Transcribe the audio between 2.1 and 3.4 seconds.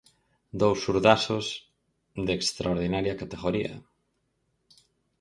de extraordinaria